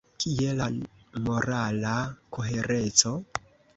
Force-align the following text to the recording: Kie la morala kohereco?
Kie 0.21 0.53
la 0.61 0.69
morala 1.27 1.93
kohereco? 2.33 3.13